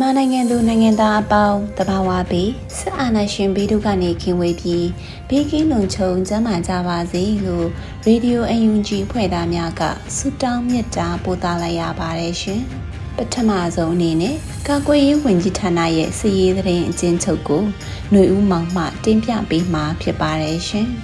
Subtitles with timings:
[0.00, 4.86] မြန်မာနိုင်ငံသူနိုင်ငံသားအပေါင်းတဘာဝပြီးစစ်အာဏာရှင်ဘေးတို့ကနေခင်ဝေးပြီး
[5.28, 7.66] ဘေးကင်းလုံခြုံကျန်းမာကြပါစေလို့
[8.04, 9.82] ရေဒီယိုအယူဂျီဖွဲ့သားများက
[10.16, 12.60] ဆုတောင်းမေတ္တာပို့သလိုက်ရပါတယ်ရှင်။
[13.16, 14.36] ပထမဆုံးအနေနဲ့
[14.68, 17.62] ကာကွယ်ရေးဝန်ကြီးဌာနရဲ့စီရေးသတင်းအကျဉ်းချုပ်ကို
[18.10, 20.86] ຫນွေဦးမောင်မှတင်ပြပေးမှာဖြစ်ပါတယ်ရှင်။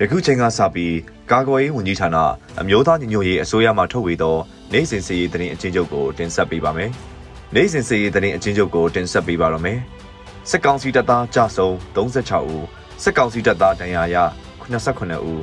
[0.00, 0.96] ယခုချိန်ကစပြီး
[1.30, 2.16] ကာကွယ်ရေးဝန်ကြီးဌာန
[2.60, 4.36] အမျိုးသားညီညွတ်ရေးအစိုးရမှထုတ်ဝေသော
[4.72, 6.90] နိုင်စဉ်စီရေးသတင်းအချင်းချုပ်ကိုတင်ဆက်ပေးပါမယ်။
[7.54, 9.78] နိုင်စဉ်စီရေးသတင်းအချင်းချုပ်ကိုတင်ဆက်ပေးပါတော့မယ်။
[10.50, 12.66] စစ်ကောင်စီတပ်သားကြဆုံ36ဦး
[13.02, 14.16] စစ်ကောင်စီတပ်သားဒဏ်ရာရ
[14.62, 15.42] 89ဦး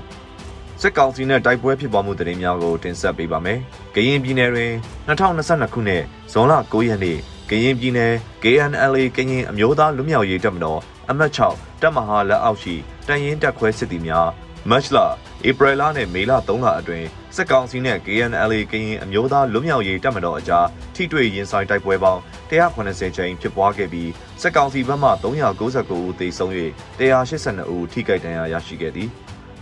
[0.81, 3.59] စစ်ကောင်စီနဲ့တိုက်ပွဲဖြစ်ပွားမှုသတင်းများကိုတင်ဆက်ပေးပါမယ်။
[3.95, 4.72] ကရင်ပြည်နယ်တွင်
[5.08, 7.17] 2022ခုနှစ်ဇွန်လ9ရက်နေ့
[7.50, 12.75] ကရင်ပြည်နယ် KNLA ကရင်အမျိုးသားလူမျိုးရေးတပ်မတော်အမှတ်6တပ်မဟာလက်အောက်ရှိ
[13.08, 14.30] တန်ရင်တပ်ခွဲစစ်သည်များ
[14.71, 14.97] မတ်လ
[15.47, 26.52] ဧပြီလနဲ့မေလ3လအတွင်းစစ်ကောင်စီနဲ့ KNLA ကရင်အမျိုးသားလွတ်မြောက်ရေးတပ်မတော်အကြားထိတွေ့ရင်ဆိုင်တိုက်ပွဲပေါင်း180ကြိမ်ဖြစ်ပွားခဲ့ပြီးစစ်ကောင်စီဘက်မှ399ဦးသေဆုံး၍
[26.99, 29.09] 182ဦးထိခိုက်ဒဏ်ရာရရှိခဲ့သည်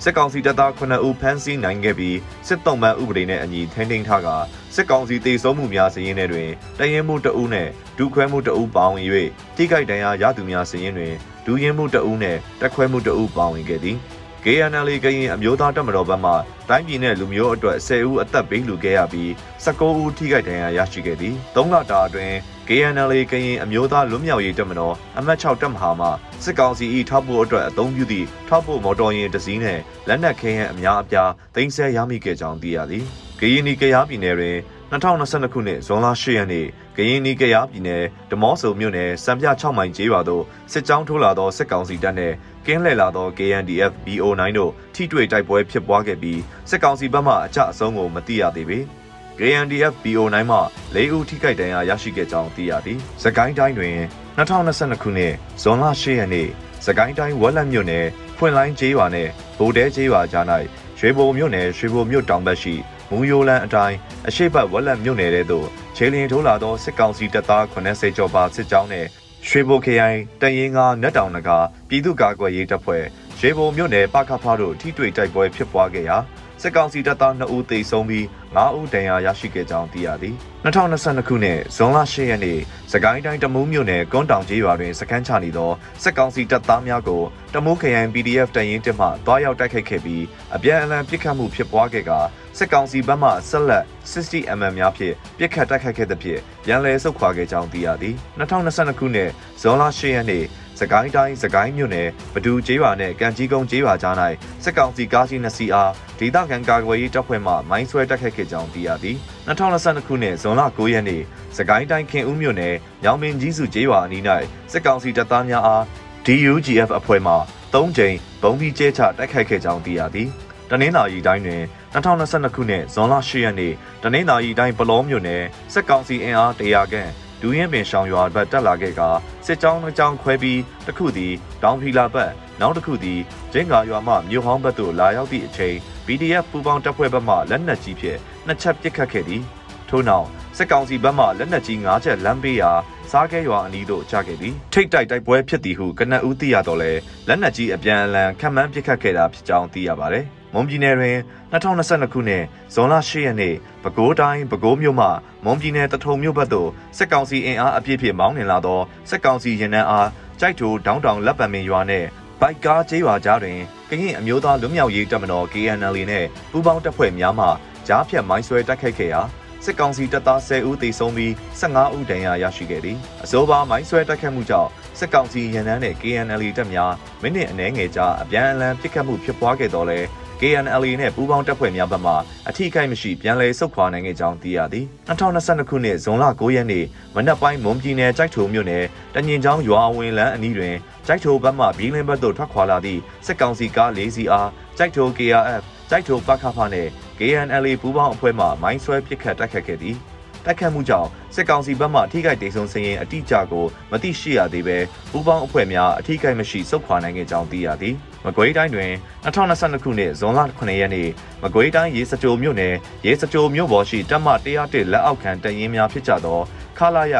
[0.03, 4.29] စစ်ကောင်စီတပ်သား9ဦးဖမ်းဆီးနိုင်ခဲ့ပြီးစစ်တုံးမှန်ဥပဒေနဲ့အညီထိန်းသိမ်းထားက
[4.75, 6.49] စစ်ကောင်စီတေဆုံးမှုများစည်ရင်းတွေတွင်
[6.79, 9.05] တရင်မှုတအုပ်နဲ့ဒုခွဲမှုတအုပ်ပါဝင်၍
[9.55, 11.13] ထိခိုက်ဒဏ်ရာရသူများစည်ရင်းတွင်
[11.45, 13.97] ဒူးရင်မှုတအုပ်နဲ့တက်ခွဲမှုတအုပ်ပါဝင်ခဲ့သည်
[14.45, 16.31] KNL ကရင်အမျိုးသားတပ်မတော်ဘက်မှ
[16.69, 19.29] တိုင်းပြည်နဲ့လူမျိုးအတွက်10ဦးအသက်ပေးလူခဲ့ရပြီး
[19.65, 22.35] 19ဦးထိခိုက်ဒဏ်ရာရရှိခဲ့သည်3လတာအတွင်း
[22.67, 26.07] KNL ကရင်အမျိုးသားလွတ်မြောက်ရေးတပ်မတော်အမှတ်6တပ်မဟာမှ
[26.43, 33.05] စစ်ကောင်စီ၏ထောက်ပို့အတွက်အသုံးပြုသည့်ထောက်ပို့မော်တော်ယာဉ်တစ်စီးနှင့်လက်နက်ခဲယမ်းအများအပြားတင်ဆက်ရမိခဲ့ကြောင်းသိရသည်။
[33.39, 34.57] ကရင်နီကရားပြည်နယ်တွင်
[34.95, 36.65] 2022ခုနှစ်ဇွန်လ10ရက်နေ့
[36.97, 42.35] ကရင်နီကရားပြည်နယ်ဓမော့ဆုံမြို့နယ်စံပြ6မိုင်ကျေးရွာသို့စစ်ကြောင်းထိုးလာသောစစ်ကောင်စီတပ်နှင့်
[42.65, 48.79] ကင်းလှည့်လာသော KNDF BO9 တို့ထိတွေ့တိုက်ပွဲဖြစ်ပွားခဲ့ပြီးစစ်ကောင်စီဘက်မှအကြအဆုံးကိုမသိရသေးပေ။
[49.39, 50.57] KNDF BO9 မှ
[50.95, 53.97] ၄ဦးထိခိုက်ဒဏ်ရာရရှိခဲ့ကြောင်းသိရသည်။စကိုင်းတိုင်းတွင်
[54.37, 56.47] 2022ခုနှစ်ဇွန်လ10ရက်နေ့
[56.85, 58.05] စကိုင်းတိုင်းဝက်လက်မြို့နယ်
[58.37, 60.45] ဖွင့်လိုင်းကျေးရွာနှင့်ဗိုလ်တဲကျေးရွာကြား၌
[60.99, 62.75] ရွှေဘုံမြို့နယ်ရွှေဘုံမြို့တောင်ဘက်ရှိ
[63.09, 69.07] မူယိုလန်အတိုင်းအရှိတ်ဘက်ဝက်လက်မြို့နယ်ထဲသို့ခြေလျင်ထိုးလာသောစစ်ကောင်စီတပ်သား80ကျော်ပါစစ်ကြောင်းနှင့်
[69.47, 71.49] ရွှေဘိုခရိုင်တရင်ကနက်တောင်နက
[71.89, 73.03] ပြည်သူ့ကာကွယ်ရေးတပ်ဖွဲ့
[73.41, 76.17] ရေဘုံမြို့နယ်ပခဖတို့ထိတွေ့တိုက်ပွဲဖြစ်ပွားခဲ့ရာ
[76.61, 80.35] စစ်ကောင်စီတပ်သား2ဦးသေဆုံးပြီး9ဦးဒဏ်ရာရရှိခဲ့ကြောင်းသိရသည်
[80.65, 82.59] 2022ခုနှစ်ဇွန်လ10ရက်နေ့
[82.91, 85.71] စကိုင်းတိုင်းတမူးမြို့နယ်ကွန်းတောင်ကျေးရွာတွင်စခန်းချနေသော
[86.03, 87.23] စစ်ကောင်စီတပ်သားများကို
[87.53, 90.23] တမူးခရိုင် PDF တရင်တက်မှတွားရောက်တိုက်ခိုက်ခဲ့ပြီး
[90.55, 92.19] အပြန်အလှန်ပစ်ခတ်မှုဖြစ်ပွားခဲ့ကာ
[92.57, 99.29] စစ်ကောင်စီဘက်မှဆက်လက် 60mm များဖြင့်ပစ်ခတ်တိုက်ခိုက်ခဲ့သဖြင့်ရန်လည်ဆုတ်ခွာခဲ့ကြောင်းသိရသည်2022ခုနှစ်
[99.61, 100.45] ဇွန်လ10ရက်နေ့
[100.79, 104.15] စကိုင်းတိုင်းစကိုင်းမြို့နယ်ဘဒူကျေးရွာနဲ့ကံကြီးကုန်းကျေးရွာကြား၌
[104.63, 111.21] စစ်ကောင်စီကားကြီး2စီးအားဒေသခံကာကွယ်ရေးတပ်ဖွဲ့မှမိုင်းဆွဲတိုက်ခိုက်ခဲ့ကြောင်းသိရသည်2022ခုနှစ်ဇွန်လ9ရက်နေ့
[111.57, 114.23] စကိုင်းတိုင်းခင်ဦးမြို့နယ်ညောင်မင်းကြီးစုကျေးရွာအနီး၌
[114.71, 115.83] စစ်ကောင်စီတပ်သားများအား
[116.25, 117.33] DUGF အဖွဲ့မှ
[117.73, 120.29] 3ကြိမ်ဘုံပြီးကျဲချတိုက်ခိုက်ခဲ့ကြောင်းသိရသည်
[120.69, 121.63] တနင်္လာရီတိုင်းတွင်
[121.93, 123.73] 2022ခုနှစ်ဇွန်လ10ရက်နေ့
[124.03, 125.43] တနင်္သာရီတိုင်းပလောမြို့နယ်
[125.73, 127.11] စက်ကောင်စီအင်အား100ခန့်
[127.47, 129.01] ဒူးရင်ပင်ရှောင်ရွာဘက်တက်လာခဲ့က
[129.45, 131.33] စစ်ကြောင်းတစ်ကြောင်းခွဲပြီးတစ်ခုသည်
[131.63, 132.31] တောင်ဖီလာဘက်
[132.61, 133.19] နောက်တစ်ခုသည်
[133.53, 135.75] ကျင်းကာရွာမှမြို့ဟောင်းဘက်သို့လာရောက်သည့်အချိန်
[136.05, 139.41] PDF ပူပေါင်းတပ်ဖွဲ့ဘက်မှလက်နက်ကြီးဖြင့်နှစ်ချက်ပစ်ခတ်ခဲ့သည်
[139.89, 140.27] ထို့နောက်
[140.57, 142.71] စစ်ကောင်စီဘက်မှလက်နက်ကြီး၅ချက်လမ်းပေးရာ
[143.11, 146.91] စားခဲရွာအနီးသို့ချခဲ့သည်ထိတ်တိုက်တိုက်ပွဲဖြစ်သည်ဟုကနအူးသိရတော့လဲ
[147.27, 150.25] လက်နက်ကြီးအပြန်အလှန်ခံမှန်းပစ်ခတ်ခဲ့တာဖြစ်ကြောင်းသိရပါတယ်
[150.57, 151.17] မွန်ပြည်နယ်တွင်
[151.51, 152.43] 2022ခုနှစ်
[152.73, 155.07] ဇွန်လ10ရက်နေ့ပဲခူးတိုင်းပဲခူးမြို့မှ
[155.43, 158.79] မွန်ပြည်နယ်တထုံမြို့ဘက်သို့စစ်ကောင်စီအင်အားအပြည့်ဖြင့်မောင်းနှင်လာသော
[159.09, 160.09] စစ်ကောင်စီရင်နှန်းအား
[160.39, 162.07] ကြိုက်ထိုဒေါင်းတောင်လက်ပံပင်ရွာနှင့်
[162.39, 163.59] ဘိုက်ကားကျေးရွာကြားတွင်
[163.89, 167.47] ကရင်အမျိုးသားလွတ်မြောက်ရေးတပ်မတော် KNL နဲ့ပူးပေါင်းတပ်ဖွဲ့များမှ
[167.87, 169.21] ကြားဖြတ်မိုင်းဆွဲတိုက်ခိုက်ခဲ့ရာ
[169.65, 171.31] စစ်ကောင်စီတပ်သား10ဦးသေဆုံးပြီး
[171.61, 174.69] 15ဦးဒဏ်ရာရရှိခဲ့သည်အဆိုပါမိုင်းဆွဲတိုက်ခတ်မှုကြောင့်
[174.99, 179.99] စစ်ကောင်စီရန်တန်းနဲ့ KNL တပ်များမိနစ်အနည်းငယ်ကြာအပြန်အလှန်ပစ်ခတ်မှုဖြစ်ပွားခဲ့တော့လဲ
[180.41, 182.13] KNLA နဲ့ပူးပေါင်းတပ်ဖွဲ့များဘက်မှ
[182.49, 186.85] အထိခိုက်မရှိပြန်လည်ဆုတ်ခွာနိုင်ခဲ့ကြောင်းသိရသည်2022ခုနှစ်ဇွန်လ9ရက်နေ့
[187.15, 188.83] မနက်ပိုင်းမွန်ပြည်နယ်ကြိုက်ထုံမြို့နယ်
[189.13, 190.75] တညင်ချောင်းရွာဝင်လန်းအနီးတွင်
[191.07, 196.89] ကြိုက်ထုံဘက်မှဘီလင်းဘက်သို့ထွက်ခွာလာသည့်စစ်ကောင်စီကား၄စီးအားကြိုက်ထုံ KRF ကြိုက်ထုံပခဖနှင့်
[197.19, 199.97] KNLA ပူးပေါင်းအဖွဲ့မှမိုင်းဆွဲပစ်ခတ်တိုက်ခတ်ခဲ့သည်
[200.45, 204.77] တိုက်ခတ်မှုကြောင့်စစ်ကောင်စီဘက်မှအထိခိုက်ဒေဆုံးစရင်အတိအကျကိုမသိရှိရသေးပဲ
[205.11, 207.95] ပူးပေါင်းအဖွဲ့များအထိခိုက်မရှိစုခွာနိုင်ခဲ့ကြောင်းသိရသည်
[208.25, 208.91] မကွေးတိုင်းတွင်
[209.25, 211.09] 2022ခုနှစ်ဇွန်လ9ရက်နေ့
[211.43, 212.73] မကွေးတိုင်းရေစကြိုမြို့နယ်
[213.05, 214.27] ရေစကြိုမြို့ပေါ်ရှိတပ်မ
[214.61, 216.39] 101လက်အောက်ခံတရင်များဖြစ်ကြသော
[216.77, 217.15] ခလာရ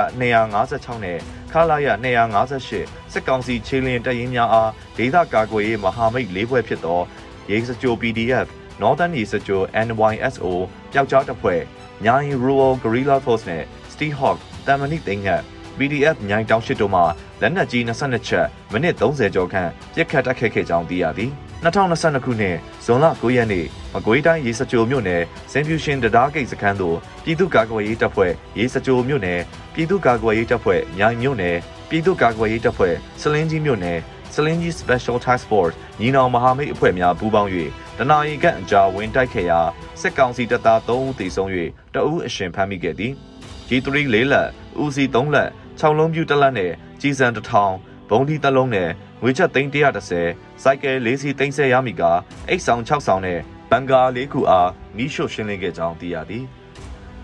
[0.53, 1.19] 256နဲ့
[1.51, 1.87] ခလာရ
[2.53, 7.01] 258စစ်ကောင်စီခြေလျင်တရင်များအားဒေသကာကွယ်ရေးမဟာမိတ်၄ဘွဲ့ဖြစ်သော
[7.51, 8.47] ရေစကြို PDF
[8.81, 10.45] Northern ရေစကြို NYSO
[10.91, 11.61] ပျောက်ကြားတပ်ဖွဲ့
[12.03, 13.63] ညာရင် Rural Guerrilla Force နဲ့
[13.93, 14.37] Steel Hawk
[14.67, 15.29] တမန်နိသိန်းက
[15.77, 17.03] PDF ညိုင်တောင်ရှိတုံးမှာ
[17.41, 21.31] လက်နက်ကြီး22ချက်မိနစ်30ကျော်ခန့်ပြစ်ခတ်တိုက်ခိုက်ခဲ့ကြောင်းသိရသည်
[21.63, 29.39] 2022ခုနှစ်ဇွန်လ9ရက်နေ့မကွေးတိုင်းရေစကြိုမြို့နယ်စင်ဖြူရှင်တရားဂိတ်စခန်းသို့ပြည်သူ့ကာကွယ်ရေးတပ်ဖွဲ့ရေစကြိုမြို့နယ်
[29.73, 31.57] ပြည်သူ့ကာကွယ်ရေးတပ်ဖွဲ့မြိုင်မြို့နယ်
[31.89, 33.99] ပြည်သူ့ကာကွယ်ရေးတပ်ဖွဲ့စလင်းကြီးမြို့နယ်
[34.33, 37.51] စလင်းကြီး Special Task Force ညီနောင်မဟာမိတ်အဖွဲ့များပူးပေါင်း၍
[37.99, 39.59] တနာရီခန့်အကြာဝင်တိုက်ခဲ့ရာ
[40.01, 41.49] စစ်ကောင်စီတပ်သား3ဦးသေဆုံး၍
[41.93, 43.13] တအူးအရှင်ဖမ်းမိခဲ့သည်
[43.67, 44.49] G3 ၄လက်
[44.83, 45.49] ဦးစီ3လက်
[45.79, 46.71] 6လုံးပြူတစ်လက်နဲ့
[47.01, 47.73] ကြီးစံတစ်ထောင်
[48.09, 48.89] ဘုံဒီတစ်လုံးနဲ့
[49.21, 52.03] ငွေချက်သိန်း130စိုက်ကယ်၄စီသိန်းဆယ်ရမိက
[52.49, 53.39] အိတ်ဆောင်6ဆောင်နဲ့
[53.69, 56.45] ဘန်ကာ၄ခုအားမီးရှို့ရှင်းလင်းခဲ့ကြောင်းသိရသည်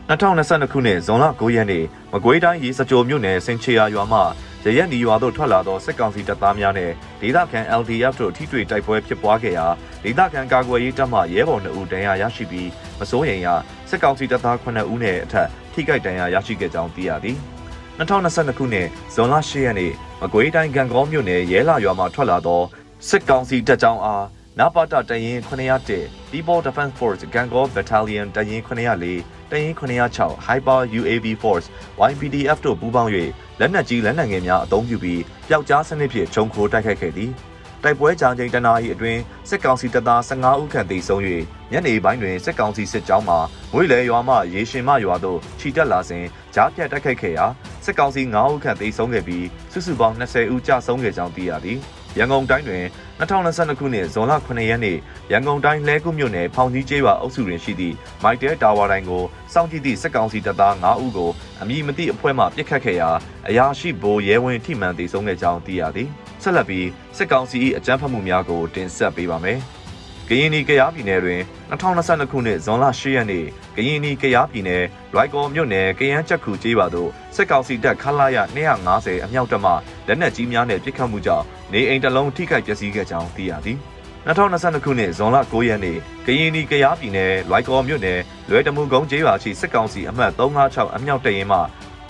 [0.09, 4.19] 2022ခုနှစ်ဇွန်လ9ရက်နေ့မကွေးတိုင်းရေစကြိုမြို့နယ်စင်ချေယာရွာမှ
[4.65, 6.91] ရရက်နီရွာသို့ထွက်လာသောစစ်ကောင်စီတပ်သားများနဲ့
[7.21, 9.67] ဒေသခံ LDF တို့ထိတွေ့တိုက်ပွဲဖြစ်ပွားခဲ့ရာ
[10.03, 12.69] ဒေသခံကာကွယ်ရေးတပ်မှရဲဘော်2ဦးဒဏ်ရာရရှိပြီး
[12.99, 13.55] မစိုးရိမ်ရာ
[13.89, 17.37] စစ်ကောင်စီတပ်သား9ဦးနဲ့အထက်ထိခိုက်ဒဏ်ရာရရှိခဲ့ကြောင်းသိရသည်။
[17.99, 19.91] 2022ခုနှစ်ဇွန်လ10ရက်နေ့
[20.21, 22.61] မကွေးတိုင်းကံကောမြို့နယ်ရဲလာရွာမှထွက်လာသော
[23.09, 24.25] စစ်ကောင်စီတပ်ကြောင်းအား
[24.59, 25.89] နပါတတရင်901
[26.31, 31.67] People Defense Force ကံကော Battalion တရင်904တရင်906 Hyper UAV Force
[32.09, 33.11] YPDF တို့ပူးပေါင်း၍
[33.59, 37.31] လက်နက်ကြီးလက်နက်ငယ်များအသုံးပြုပြီးပျောက်ကြားစနစ်ဖြင့်ခြုံခိုတိုက်ခိုက်ခဲ့သည်
[37.83, 41.21] တိုက်ပွဲကြာချိန်တနာရီအတွင်းစစ်ကောင်စီတပ်သား15ဦးခန့်သေဆုံး၍
[41.71, 43.35] ညနေပိုင်းတွင်စစ်ကောင်စီစစ်ကြောင်းမှ
[43.73, 46.25] ငွေလေရွာမှရေရှင်မရွာသို့ခြိတက်လာစဉ်
[46.55, 47.45] ကြားပြတ်တိုက်ခိုက်ခဲ့ရာ
[47.85, 51.79] စစ်ကောင်စီ9ဦးခန့်သေဆုံးခဲ့ပြီးစုစုပေါင်း20ဦးကြာဆုံးခဲ့ကြောင်းသိရသည်
[52.17, 52.83] ရန်ကုန်တိုင်းတွင်
[53.19, 54.97] 2022ခုနှစ်ဇွန်လ9ရက်နေ့
[55.31, 59.23] ရန်ကုန်တိုင်းလဲကုမြို့နယ်ဖောင်ကြီးကျေးရွာအုပ်စုတွင်ရှိသည့်မိုက်တဲတာဝါတိုင်းကို
[59.53, 61.29] စောင့်ကြည့်သည့်စစ်ကောင်စီတပ်သား9ဦးကို
[61.61, 63.09] အမည်မသိအဖွဲ့မှပစ်ခတ်ခဲ့ရာ
[63.47, 66.09] အရာရှိဗိုလ်ရဲဝင်းထိမှန်သေဆုံးခဲ့ကြောင်းသိရသည်
[66.43, 66.87] ဆက်လက်ပြီး
[67.17, 69.59] စစ်ကောင်စီ၏အကြမ်းဖက်မှုများကိုတင်ဆက်ပေးပါမယ်။
[70.33, 71.41] ကရင်နီကရားပြည်နယ်တွင်
[71.71, 73.45] 2022ခုနှစ်ဇွန်လ10ရက်နေ့
[73.75, 74.83] ကရင်နီကရားပြည်နယ်
[75.13, 78.37] လွိုက်ကော်မြို့နယ်ကရန်ချက်ခုကျေးရွာသို့စစ်ကောင်စီတပ်ခလာရ
[78.85, 79.71] 250အမြောက်တပ်မှ
[80.07, 83.77] လက်နက်ကြီးများနှင့်ပစ်ခတ်မှုကြောင့်နေအိမ်တစ်လုံးထိခိုက်ပျက်စီးခဲ့ကြောင်းသိရသည်
[84.27, 88.19] 2022ခုနှစ်ဇွန်လ9ရက်နေ့ကရင်နီကရားပြည်နယ်လွိုက်ကော်မြို့နယ်
[88.49, 91.59] လွယ်တမှုကုန်းကျေးရွာရှိစစ်ကောင်စီအမှတ်356အမြောက်တရင်မှ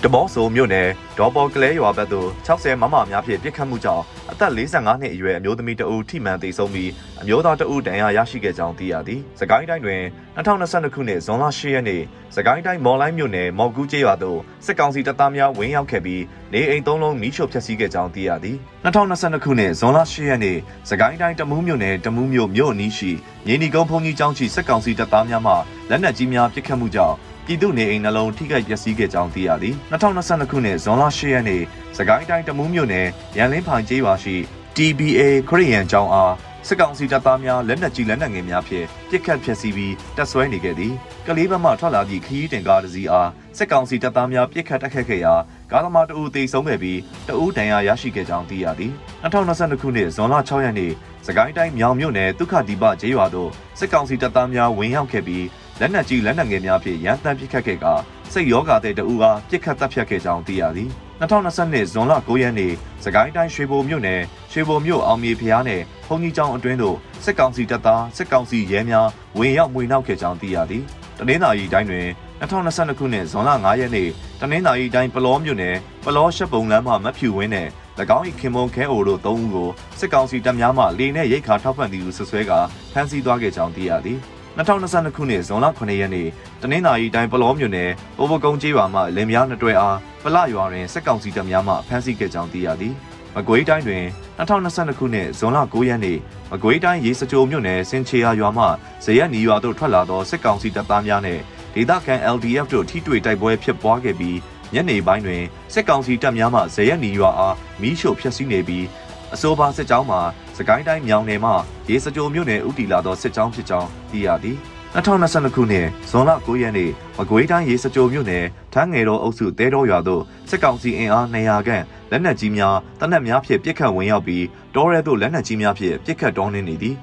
[0.05, 0.87] တဘောဆိုမြို့နယ်
[1.17, 10.01] ဒေါ်ပေါ်ကလဲရွာဘက်သို့60မမများဖြင့်ပြစ်ခတ်မှုကြောင့်အသက်45နှစ်အရွယ်အမျိုးသမီးတဦးထိမှန်သေဆုံးပြီးအမျိုးသားတဦးဒဏ်ရာရရှိခဲ့ကြောင်းသိရသည်။စကိုင်းတိုင်းတွင်
[10.35, 12.01] 2022ခုနှစ်ဇွန်လ10ရက်နေ့
[12.35, 16.23] စကိုင်းတိုင်းမော်လိုင်းမြို့နယ်မော်ကူးကျေးရွာသို့စစ်ကောင်စီတပ်သားများဝင်ရောက်ခဲ့ပြီး
[16.53, 20.57] နေအိမ်သုံးလုံးမိရှို့ဖျက်ဆီးခဲ့ကြောင်းသိရသည်။2022ခုနှစ်ဇွန်လ10ရက်နေ့
[20.89, 23.11] စကိုင်းတိုင်းတမူးမြို့နယ်တမူးမြို့မြို့အနီးရှိ
[23.45, 25.53] မြေနီကုန်းဘုံကြီးကျောင်းရှိစစ်ကောင်စီတပ်သားများမှ
[25.89, 27.15] လက်နက်ကြီးများပစ်ခတ်မှုကြောင့်
[27.51, 31.61] ပြည်သူနေအိမ်နှလုံးထိခိုက်ပျက်စီးခဲ့ကြောင်းသိရသည်2022ခုနှစ်ဇွန်လ10ရက်နေ့
[31.97, 34.35] စကိုင်းတိုင်းတမူးမြို့နယ်ရန်လင်းဖိုင်ကျေးရွာရှိ
[34.75, 36.33] TBA ခရီးရန်ကျောင်းအား
[36.67, 40.93] စစ်ကောင်စီတပ်သားများလက်နက်ကြီးလက်နက်ငယ်များဖြင့်ပစ်ခတ်ဖျက်ဆီးပြီးတပ်ဆွဲနေခဲ့သည်
[41.27, 45.33] ကလေးဘက်မှထွက်လာသည့်ခရီးတင်ကားတစ်စီးအားစစ်ကောင်စီတပ်သားများပစ်ခတ်တိုက်ခတ်ခဲ့ရာ
[45.71, 48.93] ကားသမားတအူသေဆုံးခဲ့ပြီးတအူဒဏ်ရာရရှိခဲ့ကြောင်းသိရသည်
[49.23, 50.91] 2022ခုနှစ်ဇွန်လ6ရက်နေ့
[51.27, 55.45] စကိုင်းတိုင်းမြောင်မြို့နယ်ဒုက္ခဒီပကျေးရွာသို့စစ်ကောင်စီတပ်သားများဝင်ရောက်ခဲ့ပြီး
[55.83, 57.85] လက်နက်ကြီးလက်နက်ငယ်များဖြင့်ရန်တမ်းပစ်ခတ်ခဲ့က
[58.33, 60.89] စိတ်ရောဂါတဲ့တအူအားပစ်ခတ်တပ်ဖြတ်ခဲ့ကြောင်းသိရသည်
[61.21, 62.73] 2020ဇွန်လ9ရက်နေ့
[63.03, 64.21] စကိုင်းတိုင်းရွှေဘိုမြို့နယ်
[64.51, 69.07] ရွှေဘိုမြို့အောင်မြေဖျားနယ်ဘုံကြီးကျောင်းအတွင်းသို့စစ်ကောင်စီတပ်သားစစ်ကောင်စီရဲများ
[69.37, 70.83] ဝင်ရောက်မွေနှောက်ခဲ့ကြောင်းသိရသည်
[71.17, 72.07] တနင်္သာရီတိုင်းတွင်
[72.41, 74.09] 2022ခုနှစ်ဇွန်လ9ရက်နေ့
[74.41, 77.69] တနင်္သာရီတိုင်းပလောမြို့နယ်ပလောရှက်ပုံလမ်းမှမဖြူဝင်းနယ်၎
[78.17, 79.69] င်း၏ခင်မုံခဲအိုတို့၃ဦးကို
[79.99, 82.51] စစ်ကောင်စီတပ်များမှလေနဲ့ရိတ်ခါထောက်ပံ့သည်ဟုဆွဆွဲက
[82.93, 84.19] ဖမ်းဆီးသွားခဲ့ကြောင်းသိရသည်
[84.57, 86.27] 2022ခုနှစ်ဇွန်လ9ရက်နေ့
[86.61, 92.93] တနင်္သာရီတိုင်းပလောမြို့နယ်ပိုးပကုန်းကျေးရွာမှလင်မယားနှစ်တွဲအားပလရွာတွင်စစ်ကောင်စီတပ်များမှဖမ်းဆီးခဲ့ကြောင်းသိရသည်
[93.35, 94.03] မကွေးတိုင်းတွင်
[94.39, 96.17] 2022ခုနှစ်ဇွန်လ9ရက်နေ့
[96.51, 98.65] မကွေးတိုင်းရေစကြိုမြို့နယ်စင်ချေယာရွာမှ
[99.05, 101.41] ဇရက်နီရွာသို့ထွက်လာသောစစ်ကောင်စီတပ်သားများနှင့်
[101.73, 104.37] ဒေသခံ LDF တို့ထိတွေ့တိုက်ပွဲဖြစ်ပွားခဲ့ပြီး
[104.73, 105.43] ညနေပိုင်းတွင်
[105.73, 108.85] စစ်ကောင်စီတပ်များမှဇရက်နီရွာအားမီးရှို့ဖျက်ဆီးနေပြီး
[109.33, 111.51] အဆိုပါစစ်ကြောင်းမှာစ ကိုင်းတိုင်းမြောင်နယ်မှ
[111.89, 114.57] ရေစကြိုမြို့နယ်ဥတီလာသောစစ်ကြောင်းဖြစ်ကြောင်းသိရသည်
[114.95, 126.95] 2022ခုနှစ်ဇွန်လ9ရက်နေ့မကွေးတိုင်းရေစကြိုမြို့နယ်ထန်းငယ်တော်အုပ်စုတဲတော်ရွာသို့စစ်ကောင်စီအင်အား200ခန့်လက်နက်ကြီးများတနက်များဖြင့်ပစ်ခတ်ဝင်ရောက်ပြီးတောရဲသို့လက်နက်ကြီးများဖြင့်ပစ်ခတ်တောင်းနှင်းနေသည်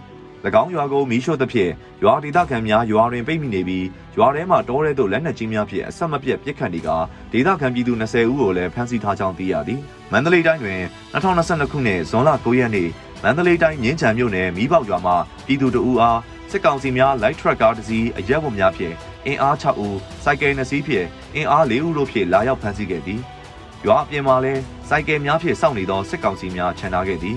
[0.63, 1.73] ၎င်းရွာကိုမီးရှို့သဖြင့်
[2.03, 3.87] ရွာဒေသခံများရွာတွင်ပိတ်မိနေပြီး
[4.17, 6.89] ရွာထဲမှတောရဲသို့လက်နက်ကြီးများဖြင့်အဆက်မပြတ်ပစ်ခတ်နေက
[7.33, 9.81] ဒေသခံပြည်သူ20ဦးကိုလည်းဖမ်းဆီးထားကြောင်းသိရသည်
[10.13, 10.81] မန္တလေးတိုင်းတွင်
[11.15, 12.89] 2022ခုနှစ်ဇွန်လ9ရက်နေ့
[13.23, 15.13] မန္တလေးတိုင်းမြင်းချံမြို့နယ်မီးပေါက်ရွာမှ
[15.47, 16.19] ပြည်သူတအူအား
[16.51, 18.95] စစ်ကောင်စီများ light truck ကားတစ်စီးအရက်ဝတ်များဖြင့်
[19.27, 23.21] အင်အား6ဦးစိုက်ကယ်2စီးဖြင့်အင်အား4ဦးတို့ဖြင့်လာရောက်ဖမ်းဆီးခဲ့သည်
[23.87, 27.37] ရွာအပြင်မှာလည်းစိုက်ကယ်များဖြင့်စောင့်နေသောစစ်ကောင်စီများခြံထားခဲ့သည်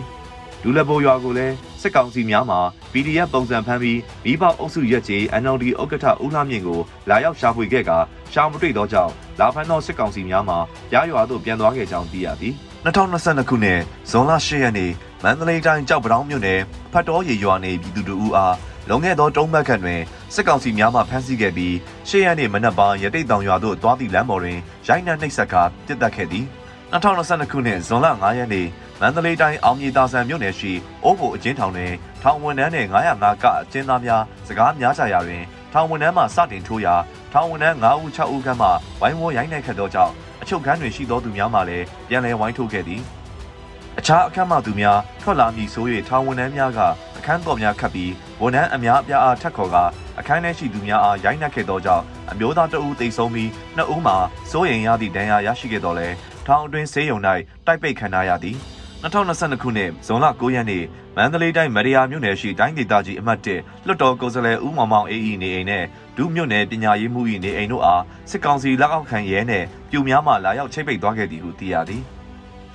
[0.64, 2.58] ဒူလဘိုရွာကိုလည်းစစ်ကောင်စီများမှ
[2.94, 7.92] PDF ပုံစံဖမ်းပြီးမိဘအုပ်စုရက်ကြီး NLD ဥက္ကဋ္ဌဦးလှမြင့်ကိုလာရောက်ရှာဖွေခဲ့က
[8.34, 10.56] ရှာမတွေ့သောကြောင့်လာဖမ်းသောစစ်ကောင်စီများမှ
[10.94, 12.54] ရရွာသို့ပြန်သွားခဲ့ကြောင်းသိရသည်
[12.86, 14.92] 2022ခုနှစ်ဇွန်လ10ရက်နေ့
[15.24, 16.60] မန္တလေးတိုင်းကြောက်ပတောင်းမြို့နယ်
[16.94, 18.56] ဖတ်တော်ရေရွာနေပြည်သူတို့အား
[18.90, 20.02] လုံခဲ့သောတုံးဘက်ခန့်တွင်
[20.34, 21.76] စစ်ကောင်စီများမှဖမ်းဆီးခဲ့ပြီး
[22.10, 26.46] ရှေ့ရက်နေ့မနက်ပိုင်းရတိတ်တောင်ရွာသို့သွားသည့်လမ်းပေါ်တွင်ရိုက်နှက်နှိပ်စက်ကာပြစ်တက်ခဲ့သည်
[26.92, 28.68] 2022ခုနှစ်ဇွန်လ9ရက်နေ့
[29.00, 30.72] မန္တလေးတိုင်းအောင်မြေတာဆန်မြို့နယ်ရှိ
[31.04, 36.96] အိုးဘိုအကျဉ်းထောင်တွင်ထောင်ဝန်ထမ်းနှင့်905ကအကျဉ်းသားများစကားများကြရာတွင်ထောင်ဝန်ထမ်းမှစတင်ထိုးရာ
[37.34, 38.70] ထောင်ဝန်ထမ်း9ဦး6ဦးခန့်မှ
[39.02, 43.02] ဝိုင်းဝန်းရိုက်နှက်ခဲ့သောကြောင့်အချုပ်ခန်းတွင်ရှိသောသူများမှလည်းပြန်လည်ဝိုင်းထိုးခဲ့သည်
[44.00, 46.80] အခြားအခမ်းမှသူများထွက်လာမည်ဆို၍ထောင်ဝန်ထမ်းများက
[47.18, 49.78] အခန်းတော်များခတ်ပြီးဝန်ထမ်းအများအပြားအားထက်ခေါ်က
[50.20, 54.18] အခန်းထဲရှိသူများအားရိုက်နှက်ခဲ့သောကြောင့်အမျိုးသားတအူးတိတ်ဆုံးပြီးနှစ်ဦးမှာ
[54.52, 56.08] စိုးရိမ်ရသည့်ဒဏ်ရာရရှိခဲ့တော်လဲ
[56.46, 57.18] ထောင်အတွင်းဆေးရုံ၌
[57.66, 58.58] တိုက်ပိတ်ခံထားရသည်
[59.04, 60.84] 2022ခုနှစ်ဇွန်လ9ရက်နေ့
[61.18, 65.84] မန္တလေးတိုင်းမရယာမြို့နယ်ရှိတိုင်းဒေသကြီးအမှတ်1လွှတ်တော်ကိုယ်စားလှယ်ဦးမောင်မောင်အေးဤနေအိမ်နဲ့
[66.18, 72.04] ဒုမြို့နယ်ပညာရေးမှု၏နေအိမ်တို့အားစစ်ကောင်စီလက်အောက်ခံရဲနှင့်ပြူများမှလာရောက်ချိတ်ပိတ်သွားခဲ့သည်ဟုသိရသည်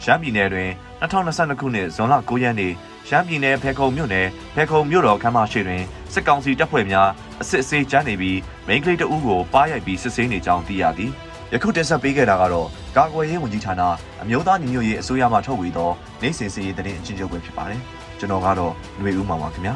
[0.04, 2.72] ရှမ်းပြည်နယ်တွင်2022ခုနှစ်ဇွန်လ9ရက်နေ့
[3.08, 7.08] ရှမ်းပြည်နယ်ဖေခုံမြို့နယ်ဖေခုံမြို့တော်ခမ်းမရှိတွင်စစ်ကောင်စီတပ်ဖွဲ့များ
[7.42, 11.10] အစစ်အဆေးကျန်းနေပြီးမိန်းကလေးတအုပ်ကိုပါရိုက်ပြီးစစ်ဆေးနေကြောင်းသိရသည်
[11.52, 13.82] ယခုတင်ဆက်ပေးခဲ့တာကတော့ကာကွယ်ရေးဝန်ကြီးဌာန
[14.22, 15.90] အမျိုးသားညီညွတ်ရေးအစိုးရမှထုတ်ဝေသော
[16.22, 17.80] နိုင်စင်စီရေးသတင်းအချင်းချုပ်ပဲဖြစ်ပါတယ်
[18.18, 19.74] ကျွန်တော်ကတော့ຫນွေဦးမှာပါခင်ဗျာ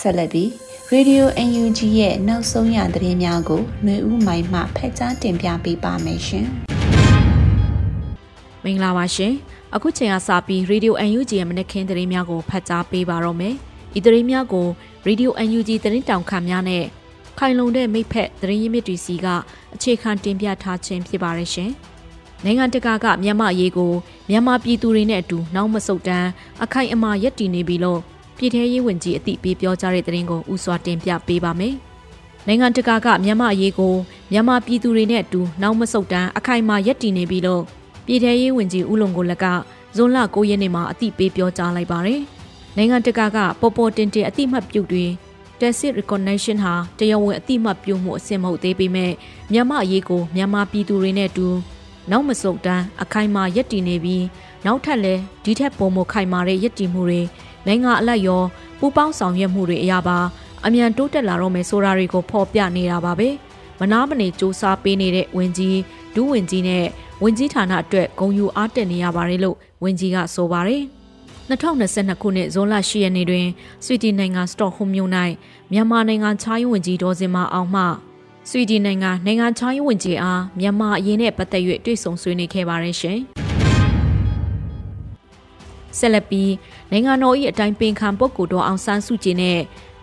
[0.00, 6.46] ဆက်လက်ပြီး Radio UNG ရဲ့နောက်ဆုံးရသတင်းများကိုຫນွေဦးမိုင်မှဖက်ကြားတင်ပြပေးပါမယ်ရှင်။
[8.64, 9.32] မင်္ဂလာပါရှင်။
[9.74, 13.54] အခုချိန်ကစပြီး Radio UNG ရဲ့မနက်ခင်းသတင်းများကိုဖတ်ကြားပေးပါတော့မယ်။
[13.98, 14.66] ဤသတင်းများကို
[15.06, 16.84] Radio UNG သတင်းတောင်ခံများနဲ့
[17.38, 19.26] ခိုင်လုံတဲ့မိဖက်သတင်းရင်းမြစ်တွေစီက
[19.74, 21.70] အခြေခံတင်ပြထားခြင်းဖြစ်ပါရဲ့ရှင်။
[22.44, 23.92] နိုင်ငံတကာကမြန်မာရေးကို
[24.30, 26.28] မြန်မာပြည်သူတွေနဲ့အတူနောက်မဆုတ်တမ်း
[26.64, 28.02] အခိုင်အမာရပ်တည်နေပြီလို့
[28.38, 31.74] ပြည်ထရေးဝန်ကြီးအသိပေးပြောကြားတဲ့သတင်းကိုဥစွာတင်ပြပေးပါမယ်။
[32.46, 33.94] နိုင်ငံတကာကမြန်မာအရေးကို
[34.32, 37.62] မြန်မာပြည်သူတွေနဲ့အတူနောက်မဆုတ်တမ်းအခိုင်အမာရပ်တည်နေပြီလို့
[38.06, 39.46] ပြည်ထရေးဝန်ကြီးဦးလုံကိုလက်က
[39.96, 42.20] ဇွန်လ9ရက်နေ့မှာအသိပေးပြောကြားလိုက်ပါတယ်။
[42.76, 45.04] နိုင်ငံတကာကပေါ်ပေါ်တင်တင်အသိမှတ်ပြုတွေ
[45.60, 49.12] tacit recognition ဟာတရားဝင်အသိမှတ်ပြုမှုအဆင့်မဟုတ်သေးပေမဲ့
[49.52, 51.48] မြန်မာအရေးကိုမြန်မာပြည်သူတွေနဲ့အတူ
[52.10, 54.24] နောက်မဆုတ်တမ်းအခိုင်အမာရပ်တည်နေပြီး
[54.64, 57.22] နောက်ထပ်လည်းဒီထက်ပိုမိုခိုင်မာတဲ့ရပ်တည်မှုတွေ
[57.68, 58.42] နိုင်ငံအလိုက်ရော
[58.78, 60.18] ပူပေါင်းဆောင်ရွက်မှုတွေအရာပါ
[60.66, 63.28] အမြန်တိုးတက်လာတော့မယ်ဆိုတာတွေကိုဖော်ပြနေတာပါပဲ
[63.80, 65.78] မနာမနေစ조사ပေးနေတဲ့ဝင်ကြီး
[66.14, 66.84] ဒူးဝင်ကြီးနဲ့
[67.22, 70.82] ဝင်ကြီးဌာနအတွက်ဂုံယူအားတက်နေရပါတယ်လို့ဝင်ကြီးကဆိုပါတယ်
[71.48, 73.46] 2022ခုနှစ်ဇွန်လ10ရက်နေ့တွင်
[73.84, 75.10] ဆွီဒင်နိုင်ငံစတော့ဟုမ်မြို့၌
[75.72, 77.84] မြန်မာနိုင်ငံချားယဝင်ကြီးဒေါ်စင်မအောင်မှ
[78.50, 83.20] ဆွီဒင်နိုင်ငံနိုင်ငံချားယဝင်ကြီးအားမြန်မာအရေးနဲ့ပတ်သက်၍တွေ့ဆုံဆွေးနွေးခဲ့ပါတယ်ရှင်။
[86.00, 86.52] ဆက်လက်ပြီး
[86.90, 89.58] နိုင်ငံတော်၏အတိုင်းပင်ခံပုဂ္ဂိုလ်တော်အောင်ဆန်းစုကြည်နဲ့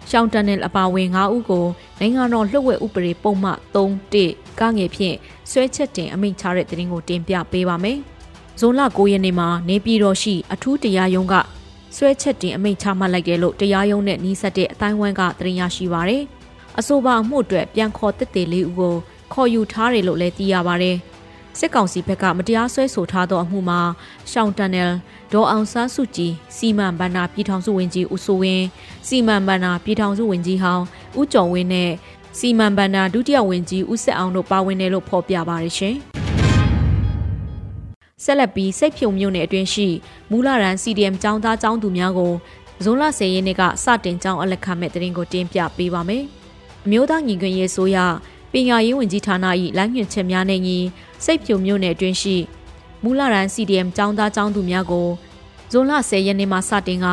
[0.09, 1.65] ရှောင်းတန်နယ်အပါဝင်9ဦးကို
[1.99, 5.15] နိုင်ငံတော်လှုပ်ဝက်ဥပဒေပုံမှ3.1ကငယ်ဖြင့်
[5.49, 7.97] ဆွဲချက်တင်အမိန့်ချတဲ့တင်ကိုတင်ပြပေးပါမယ်။
[8.59, 11.35] ဇွန်လ9ရက်နေ့မှာနေပြည်တော်ရှိအထူးတရားရုံးက
[11.95, 16.23] ဆွဲချက်တင်အမိန့်ချမှတ်လိုက်တယ်လို့တရားရုံးနဲ့နှီးဆက်တဲ့အတိုင်းဝန်းကတင်ရရှိပါရယ်။
[16.79, 18.95] အဆိုပါအမှုအတွက်ပြန်ခေါ်တက်တဲ့လေးဦးကို
[19.33, 20.97] ခေါ်ယူထားတယ်လို့လည်းသိရပါရယ်။
[21.59, 23.81] စစ်ကောင်စီဘက်ကမတရားဆွဲဆိုထားသောအမှုမှာ
[24.31, 24.91] ရှောင်းတန်နယ်
[25.33, 28.65] ဒေါ်အောင်ဆန်းစုကြည်စီမံဘဏ္ဍာပြည်ထောင်စုဝန်ကြီးဦးစိုးဝင်း
[29.07, 30.83] စီမံဘဏ္ဍာပြည်ထောင်စုဝန်ကြီးဟောင်း
[31.19, 31.91] ဦးကျော်ဝင်းနဲ့
[32.39, 35.95] စီမံဘဏ္ဍာဒုတိယဝန်ကြီးဦးဆက်အောင်တို့ပါဝင်တယ်လို့ဖော်ပြပါရရှင်
[38.23, 39.87] ဆက်လက်ပြီးစိတ်ဖြုံမြို့နယ်အတွင်းရှိ
[40.31, 42.33] မူလာရန် CDM ចောင်းသားចောင်းသူများကို
[42.83, 46.23] ဇွန်လ10ရက်နေ့ကစတင်ကြောင်းအလက်ခံမဲ့တရင်ကိုတင်ပြပေးပါမယ်။
[46.85, 47.97] အမျိုးသားညီခွင့်ရေးဆိုရ
[48.51, 49.45] ပညာရေးဝန်ကြီးဌာန၏
[49.77, 50.77] လိုင်းညွှန်ချက်များနဲ့ညီ
[51.25, 52.35] စိတ်ဖြူမြို့နယ်အတွင်းရှိ
[53.03, 55.07] မူလရန် CDM ចောင်းသားចောင်းသူများကို
[55.71, 57.07] ဇွန်လ10ရက်နေ့မှာစတင်က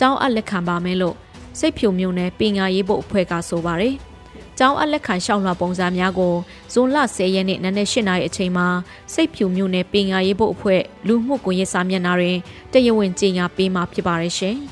[0.00, 1.16] ចောင်းအပ်လက်ခံပါမယ်လို့
[1.58, 3.94] စိတ်ဖြူမြို့နယ်ပင်ညာရေးဘုတ်အဖွဲ့ကဆိုပါတယ်။
[4.58, 6.34] ចောင်းအပ်လက်ခံရှောက်လွှာပုံစံများကို
[6.72, 8.66] ဇွန်လ10ရက်နေ့နနက်8:00နာရီအချိန်မှာ
[9.14, 12.38] စိတ်ဖြူမြို့နယ်ပင်ညာရေးဘုတ်အဖွဲ့လူမှုကွန်ရက်စာမျက်နှာတွင်
[12.72, 14.56] တရားဝင်ကြေညာပေးမှာဖြစ်ပါတယ်ရှင်။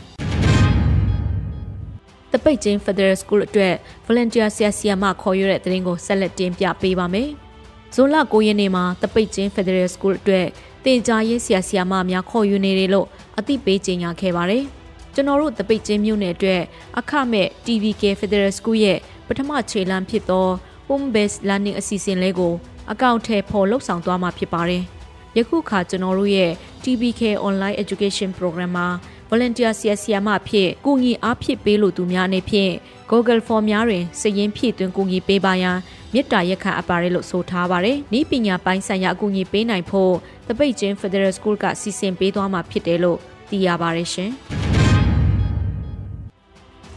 [2.33, 3.75] တပိတ်ချင်း Federal School အတွက်
[4.07, 7.31] volunteer ဆရာဆရာမခေါ်ရတဲ့တရင်ကိုဆက်လက်တင်ပြပေးပါမယ်။
[7.95, 10.47] ဇွန်လ9ရက်နေ့မှာတပိတ်ချင်း Federal School အတွက်
[10.85, 13.07] တင်ကြားရေးဆရာဆရာမများခေါ်ယူနေတယ်လို့
[13.39, 14.65] အသိပေးကြေညာခဲ့ပါတယ်။
[15.15, 16.63] ကျွန်တော်တို့တပိတ်ချင်းမြို့နယ်အတွက်
[16.99, 20.47] အခမဲ့ TVK Federal School ရဲ့ပထမခြေလှမ်းဖြစ်သော
[20.89, 22.55] home based learning အစီအစဉ်လေးကို
[22.93, 24.83] အကောင့်ထဲပေါ်လှုပ်ဆောင်သွားမှာဖြစ်ပါတယ်။
[25.37, 26.53] ယခုခါကျွန်တော်တို့ရဲ့
[26.83, 28.89] TBK online education program မှာ
[29.31, 32.73] volunteer ဆရာဆရာမဖြစ်ကူညီအားဖြစ်ပေးလို့သူများအနေဖြင့်
[33.11, 35.79] Google Form များတွင်စာရင်းဖြည့်သွင်းကူညီပေးပါရန်
[36.13, 40.13] မေတ္တာရက်ခံအပ်ပါတယ်လို့ဆိုထားပါတယ်။ဤပညာပိုင်းဆိုင်ရာအကူအညီပေးနိုင်ဖို့
[40.49, 43.19] တပိတ်ချင်း Federal School ကစီစဉ်ပေးသွားမှာဖြစ်တယ်လို့
[43.51, 44.31] သိရပါတယ်ရှင်။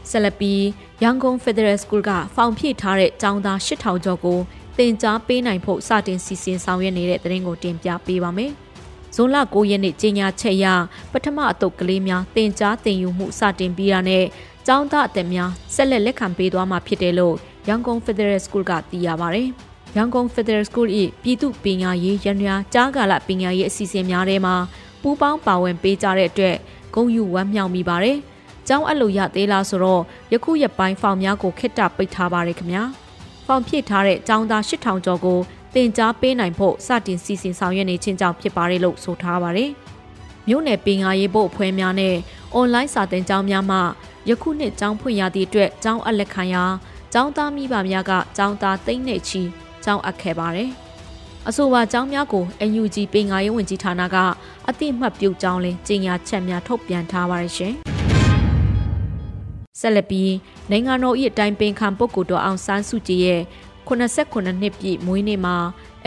[0.10, 0.64] ဆက်လက်ပြီး
[1.04, 4.40] ရန်ကုန် Federal School ကဖောင်ဖြည့်ထားတဲ့ကျောင်းသား8000ကျော်ကို
[4.78, 8.52] တင် जा ပေးနိုင်ဖို့စတင်စီစဉ်ဆောင်ရွက်နေတဲ့သတင်းကိုတင်ပြပေးပါမယ်။
[9.16, 10.66] ဇွန်လ9ရက်နေ့ကြေညာချက်အရ
[11.12, 14.26] ပထမအတုပ်ကလေးများတင် जा တင်ယူမှုစတင်ပြီးတာနဲ့
[14.68, 17.36] ကျောင်းသားအသက်များဆက်လက်လက်ခံပေးသွားမှာဖြစ်တယ်လို့
[17.70, 19.40] ရန်ကုန် Federal School ကသိရပါဗျ။
[19.96, 20.90] ရန်ကုန် Federal School
[21.24, 24.56] ၏ပြည်သူပညာရေးရန်ရာကြားကာလပညာရေးအစီအစဉ်များထဲမှာ
[25.02, 26.56] ပူးပေါင်းပါဝင်ပေးကြတဲ့အတွက်
[26.94, 28.18] ဂုဏ်ယူဝမ်းမြောက်မိပါတယ်။
[28.68, 32.84] ကျောင်းအပ်လို့ရသေးလားဆိုတော့ယခုရက်ပိုင်းဖောင်များကိုခਿੱတပိတ်ထားပါရခင်ဗျာ
[33.46, 35.40] ဖောင်ဖြည့်ထားတဲ့ကျောင်းသား8000ကျော်ကို
[35.76, 39.72] တင် जा ပေးနိုင်ဖို့စတင်စီစဉ်ဆောင်ရွက်နေခြင်းကြောင့်ဖြစ်ပါတယ်လို့ဆိုထားပါတယ်
[40.48, 42.16] မြို့နယ်ပင်ငါရေးဖို့အဖွဲ့များနဲ့
[42.54, 43.78] အွန်လိုင်းစာသင်ကျောင်းများမှ
[44.30, 46.64] ယခုနှစ်ကျောင်းဖွင့်ရသည့်အတွက်ကျောင်းအပ်လက်ခံရာ
[47.14, 49.42] ကျောင်းသားမိဘများကကျောင်းသားသိန်းနဲ့ချီ
[49.84, 50.72] ကျောင်းအပ်ခဲ့ပါတယ်
[51.48, 54.18] အဆိုပါကျောင်းများကို NUG ပင်ငါရေးဝန်ကြီးဌာနက
[54.70, 57.74] အတိမတ်ပြုကျောင်းလင်းကြေညာချက်များထုတ်ပြန်ထားပါတယ်ရှင်။
[59.80, 60.34] ဆက်လက်ပြီး
[60.70, 63.42] နိုင်ငံတော်၏အတိုင်ပင်ခံပုဂ္ဂိုလ်တော်အောင်ဆန်းစုကြည်ရဲ့
[63.88, 65.58] 89နှစ်ပြည့်မွေးနေ့မှာ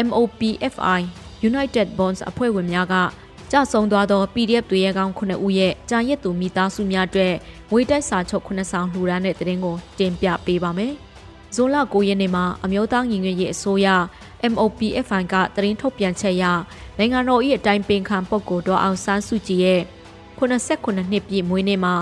[0.08, 1.00] MOPFI
[1.48, 2.94] United Bonds အဖွဲ့ဝင်များက
[3.54, 7.34] ကြဆုံသွားသော PDF တွေရဲ့ကောင်း9ဦးရဲ့ကြာရက်သူမိသားစုများအတွက်
[7.70, 10.92] ငွေတိုက်စာချုပ်9ဆောင်လှူဒါန်းတဲ့တဲ့ရင်ကိုတင်ပြပေးပါမယ်။
[11.54, 13.88] ဇွန်လ9ရက်နေ့မှာအမျိုးသားညီညွတ်ရေးအစိုးရ
[14.52, 16.44] MOPFI ကတရင်ထုတ်ပြန်ချက်အရ
[16.98, 19.80] နိုင်ငံတော်၏အတိုင်ပင်ခံပုဂ္ဂိုလ်တော်အောင်ဆန်းစုကြည်ရဲ့
[20.38, 21.94] 89နှစ်ပြည့်မွေးနေ့မှာ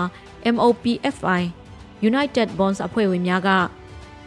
[0.55, 1.41] MOPFI
[2.09, 3.49] United Bonds အဖွဲ့ဝင်များက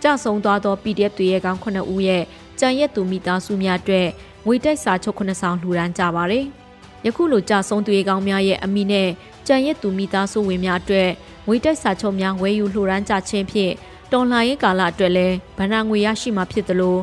[0.03, 2.23] ကြဆုံသွားသော PDF တွေရဲ့ကောင်း9ဦးရဲ့
[2.61, 4.09] ကြံရက်သူမိသားစုများအတွက်
[4.47, 6.47] ငွေတိုက်စာချုပ်9ဆောင်လှူဒါန်းကြပါတယ်။
[7.07, 9.09] ယခုလိုကြဆုံသူရဲ့ကောင်းများရဲ့အမိနဲ့
[9.47, 11.11] ကြံရက်သူမိသားစုဝင်များအတွက်
[11.47, 13.73] ငွေတိုက်စာချုပ်များဝယ်ယူလှူဒါန်းကြခြင်းဖြင့်
[14.12, 16.97] တော်လှန်ရေးကာလအတွက်လည်းဗဏ္ဍာငွေရရှိမှာဖြစ်သလို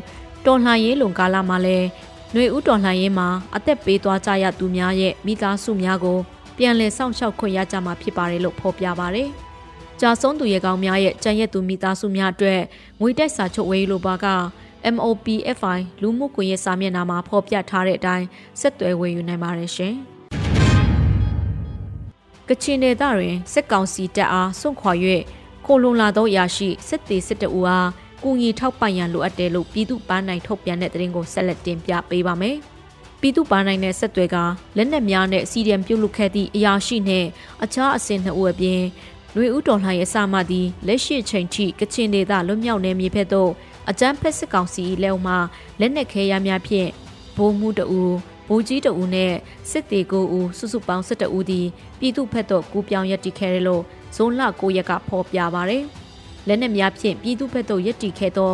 [0.46, 1.88] တော်လှန်ရေးလုံကာလမှာလည်း
[2.32, 6.20] ຫນွေဥတော်လှန်ရေးမှာအသက်ပေးသွားကြရသူများရဲ့မိသားစုများကို
[6.58, 9.30] ပြန်လည်စောင့်ရှောက်ခွင့်ရကြမှာဖြစ်ပါတယ်လို့ဖော်ပြပါတယ်။
[10.02, 12.62] ကြာဆုံးသူရဲကောင်းများရဲ့ကြံရက်သူမိသားစုများအတွက်
[13.02, 14.26] ငွေတိုက်စာချုပ်ဝေးလိုပါက
[14.96, 18.26] MOPFI လူမှုကွန်ရက်စာမျက်နှာမှာဖော်ပြထားတဲ့အတိုင်း
[18.60, 19.94] ဆက်သွယ်ဝေယူနိုင်ပါတယ်ရှင်။
[22.48, 24.92] ကချင်ဒေသတွင်စစ်ကောင်စီတပ်အားစွန့်ခွာ၍
[25.66, 27.90] ခိုလုံလာသောအရာရှိစစ်တီစစ်တအူအား
[28.24, 32.58] ကူညီထောက်ပံ့ရန်လိုအပ်တယ်လို့ပြည်သူ့ပန်းနိုင်ထုတ်ပြန်တဲ့သတင်းကိုဆက်လက်တင်ပြပေးပါမယ်။
[33.22, 34.38] ပြည်သူ့ပန်းနိုင်တဲ့ဆက်သွယ်က
[34.78, 37.28] လက်နက်များနဲ့စီဒီအမ်ပြုတ်လုခဲ့သည့်အရာရှိနှင့်
[37.64, 38.82] အခြားအဆင့်နှစ်ဦးအပြင်
[39.34, 43.52] ຫນွေဦးတော်လှန်ရေးအစမှသည်လက်ရှိချိန်ထိကချင်ဒေသလွတ်မြောက်နေမြေဖက်သို့
[43.90, 45.36] အကြမ်းဖက်စစ်ကောင်စီလက်အောက်မှ
[45.80, 46.90] လက်နက်ခဲယမ်းများဖြင့်
[47.38, 48.02] ဗိုလ်မှူးတအူ
[48.48, 49.34] ဗိုလ်ကြီးတအူနဲ့
[49.72, 51.68] စစ်တေကိုဦးစုစုပေါင်း12ဦးသည်
[52.00, 53.84] ပြည်သူဖက်သို့ကူးပြောင်းရည်တည်ခဲ့တယ်လို့
[54.16, 55.86] ဇွန်လ9ရက်ကဖော်ပြပါရယ်
[56.48, 58.54] လက်နက်များဖြင့်ပြည်သူဖက်သို့ရည်တည်ခဲ့သော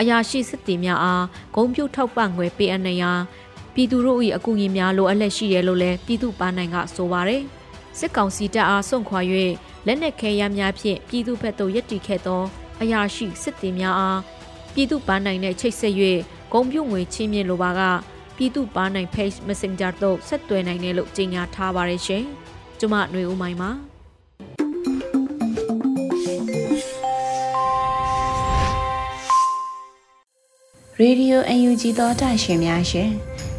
[0.00, 3.12] အရာရှိစစ်တီများအားဂုံပြုတ်ထောက်ပံ့ငွေပေးအပ်နေရာ
[3.74, 7.42] ပြည်သူတို့၏အကူအညီများလိုအပ်လက်ရှိတယ်လို့လည်းပြည်သူပန်းနိုင်ကဆိုပါရယ်
[7.98, 9.20] စစ်ကောင်စီတပ်အားစွန့်ခွာ၍
[9.86, 12.42] လက်နက်ခဲယမ်းများဖြင့်ပြည်သူဘက်သို့ရပ်တည်ခဲ့သော
[12.80, 14.18] အရာရှိစစ်သည်များအား
[14.76, 15.94] ပြည်သူပန်းနိုင်တဲ့ချိတ်ဆက်၍
[16.52, 17.80] ဂုံပြုတ်ငွေချင်းမြင့်လိုပါက
[18.36, 22.24] ပြည်သူပန်းနိုင် Page Messenger သို့ဆက်သွယ်နိုင်တယ်လို့ကြေညာထားပါတယ်ရှင်။
[22.78, 23.70] ကျွန်မຫນွေဦးမိုင်းပါ
[30.98, 33.10] ရေဒီယို UNG သောတာရှင်များရှင်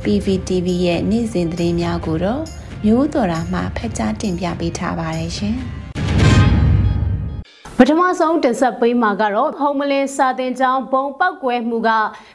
[0.04, 2.44] PVTV ရဲ့နေ့စဉ်သတင်းများကိုတော့
[2.86, 5.58] မျိုးတော်တာမှဖက်ကြားတင်ပြပေးထားပါတယ်ရှင်။
[7.80, 11.90] ပထမဆုံးတင်ဆက်ပေးမှာကတော့ဟုံမလင်းစာတင်ကျောင်းဘုံပောက်ကွဲမှုက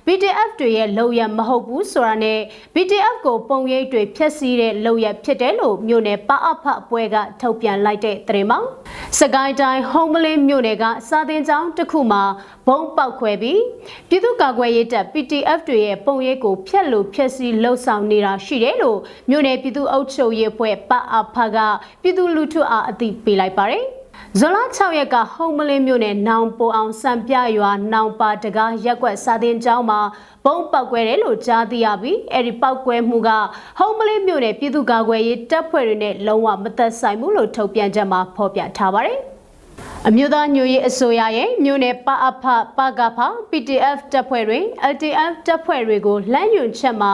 [0.06, 2.40] BTF တွေရဲ့လုံရမဟုတ်ဘူးဆိုတာနဲ့
[2.74, 8.58] BTF ကိုပုံရိပ်တွေဖျက်ဆီးတဲ့လုံရဖြစ်တယ်လို့မြို့နယ်ပအဖပွဲကထုတ်ပြန်လိုက်တဲ့သတင်းမှာ
[9.18, 12.22] စကိုင်းတိုင်းဟုံမလင်းမြို့နယ်ကစာတင်ကျောင်းတစ်ခုမှာ
[12.66, 13.60] ဘုံပောက်ခွဲပြီး
[14.08, 18.98] ပြည်သူ့ကာကွယ်ရေးတပ် PTF တွေရဲ့ပုံရိပ်ကိုဖျက်လို့ဖျက်ဆီးလှုပ်ဆောင်နေတာရှိတယ်လို့
[19.30, 21.58] မြို့နယ်ပြည်သူ့အုပ်ချုပ်ရေးအဖွဲ့ပအဖက
[22.02, 23.86] ပြည်သူလူထုအားအသိပေးလိုက်ပါတယ်။
[24.40, 30.00] ဇွန်လ6ရက်ကဟုံမလင်းမြို့နယ်နောင်ပိုအောင်စံပြရွာနောင်ပါတကားရက်ွက်စာတင်ကျောင်းမှာ
[30.44, 33.30] ဘုံပောက်ကွဲတယ်လို့ကြားသိရပြီးအဲ့ဒီပောက်ကွဲမှုက
[33.78, 39.20] ဟုံမလင်းမြို့နယ်ပြည်သူ့ကာကွယ်ရေးတပ်ဖွဲ့တွေနဲ့လုံးဝမသက်ဆိုင်ဘူးလို့ထုတ်ပြန်ချက်မှာဖော်ပြထားပါတယ်။
[40.08, 42.44] အမျိုးသားညွရေးအစိုးရရဲ့မြို့နယ်ပအဖ
[42.76, 43.18] ပကဖ
[43.50, 44.58] PTF တပ်ဖွဲ့တွေ
[44.92, 47.12] LTF တပ်ဖွဲ့တွေကိုလမ်းညွှန်ချက်မှာ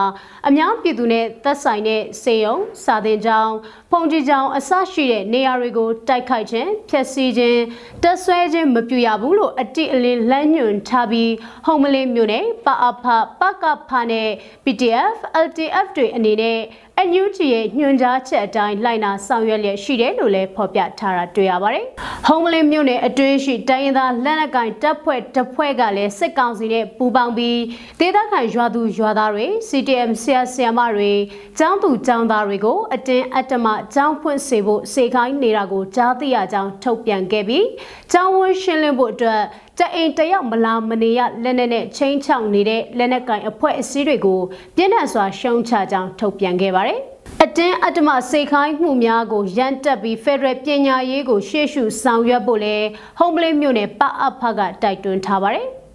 [0.48, 3.54] အများပြည်သူနဲ့သက်ဆိုင်တဲ့စေယုံစာသင်ကျောင်း
[3.92, 7.60] ဖုန်ကြီးကျောင်းအစရှိတဲ့နေရာတွေကိုတိုက်ခိုက်ခြင်းဖျက်ဆီးခြင်း
[8.02, 11.32] တပ်ဆွဲခြင်းမပြုရဘူးလို့အတိအလင်းလမ်းညွှန်ထားပြီး
[11.66, 13.04] ဟုံမလင်းမြို့နယ်ပအဖ
[13.40, 14.28] ပကဖနဲ့
[14.64, 16.58] PTF LTF တွေအနေနဲ့
[17.06, 21.84] NUG ရဲ့ညွှန်ကြားချက်အတိုင်းလိုက်နာဆောင်ရွက်လျက်ရှိတယ်လို့လည်းဖော်ပြထားတာတွေ့ရပါတယ်။
[22.26, 27.60] ဟုံးမလင်းမြို့နယ်အတွင်းရှိတိုင်းရင်းသားလက်နက်ကိုင်တပ်ဖွဲ့တပ်ဖွဲ့ကလည်းစစ်ကောင်စီနဲ့ပူးပေါင်းပြီး
[28.00, 31.12] ဒေသခံရွာသူရွာသားတွေ CTM ဆရာဆရာမတွေ
[31.58, 37.66] ကျောင်းသူကျောင်းသားတွေကိုအတင်းအတ္တမကျောင်းဖွင့်စေဖို့စေခိုင်းနေတာကိုကြားသိရကြောင်းထုတ်ပြန်ခဲ့ပြီး
[38.12, 39.42] ကျောင်းဝန်းရှင်းလင်းဖို့အတွက်
[39.78, 44.40] တအိမ်တယောက်မလာမနေရလက်နက်နဲ့ချင်းချောက်နေတဲ့လက်နက်ကင်အဖွဲ့အစည်းတွေကို
[44.76, 46.98] ပြင်းထန်စွာရှုံချကြောင်းထုတ်ပြန်ခဲ့ပါတယ်။
[47.44, 52.76] အတင်းအတ္တမစေခိုင်းမှုများကိုရန်တက်ပြီးဖက်ဒရယ်ပညာရေးကိုရှေ့ရှုဆောင်ရွက်ဖို့လဲ
[53.18, 55.66] ဟုံးပလင်းမြို့နယ်ပအဖကတိုက်တွန်းထားပါတယ်။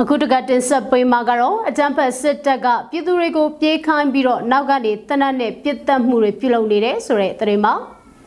[0.00, 7.74] အခုတကတင်ဆက်ပေးမှာကတော့အကြံဖက်စစ်တပ်ကပြည်သူတွေကိုပြေးခိုင်းပြီးတော့နောက်ကနေတနတ်နဲ့ပြစ်တက်မှုတွေပြုလုပ်နေတယ်ဆိုတဲ့သတင်းပါ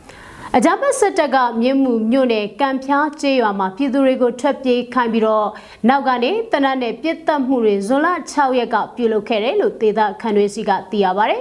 [0.56, 5.46] ။အကြမ်းဖက်စစ်တပ်ကမြင်းမှုမြို့နယ်ကံဖျားကျေးရွာမှာပြည်သူတွေကိုထွက်ပြေးခိုင်းပြီးတော့
[5.88, 11.36] နောက်ကနေတနတ်နဲ့ပြစ်တက်မှုတွေဇွန်လ6ရက်ကပြုလုပ်ခဲ့တယ်လို့ဒေသခံတွေစီကသိရပါဗျ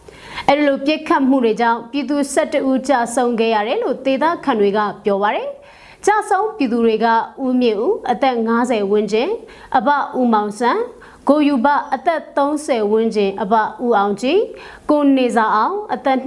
[0.48, 5.42] ။အဲဒီလိုပြစ်ခတ်မှုတွေကြောင့်ပြည်သူ12ဦးကြာဆုံးခဲ့ရတယ်လို့ဒေသခံတွေကပြောပါဗျ။
[6.06, 7.06] ကြာဆုံးပြည်သူတွေက
[7.44, 9.30] ဦးမြင့်ဦးအသက်50ဝန်းကျင်
[9.76, 10.82] အဘဦးမောင်ဆန်း
[11.28, 14.38] ကိုယူဘအသက်30ဝန်းကျင်အဘဦးအောင်ကြည်
[14.90, 16.18] ကိုနေစာအောင်အသက်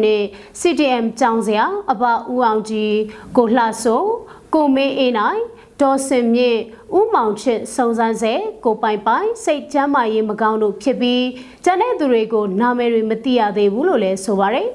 [0.00, 2.92] 29 CTM ကျောင်းစရာအဘဦးအောင်ကြည်
[3.36, 4.10] ကိုလှဆိုး
[4.54, 5.40] ကိုမင်းအေးနိုင်
[5.80, 6.60] ဒေါ်စင်မြင့်
[6.96, 8.32] ဦးမောင်ချစ်စုံစမ်းစေ
[8.64, 11.24] ကိုပိုင်ပိုင်စိတ်ချမ်းမာရေးမကောင်းတို့ဖြစ်ပြီး
[11.64, 14.68] ကျန်တဲ့သူတွေကိုနာမည်တွေမသိရသေးဘူးလို့လည်းဆိုပါတယ်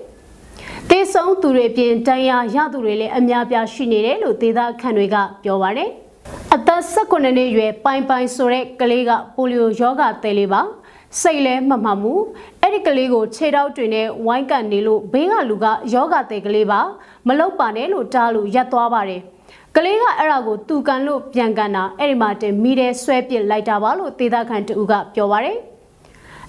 [0.89, 5.89] တေဆုံးသူတွေပြင်တန်ရာရသူတွေလည်းအများပြားရှိနေတယ်လို့ဒေသခံတွေကပြောပါတယ်။
[6.55, 10.61] အသက်18နှစ်ရွယ်ပိုင်ပိုင်ဆိုတဲ့ကလေးကပိုလီယိုယောဂသည်လေးပါ
[11.21, 12.21] စိတ်လဲမမှန်ဘူး
[12.61, 16.79] အဲ့ဒီကလေးကိုခြေထောက်တွေနဲ့ဝိုင်းကန်နေလို့ဘေးကလူကယောဂသည်ကလေးပါ
[17.27, 19.21] မလောက်ပါနဲ့လို့တားလို့ရက်သွားပါတယ်
[19.75, 25.57] ကလေးကအဲ့ဒါကိုတူကန်လို့ပြန်ကန်တာအဲ့ဒီမှာတင်မိတဲ့ဆွဲပစ်လိုက်တာပါလို့ဒေသခံတူကပြောပါတယ်